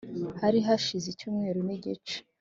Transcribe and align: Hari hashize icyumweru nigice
Hari 0.41 0.59
hashize 0.67 1.05
icyumweru 1.09 1.59
nigice 1.67 2.17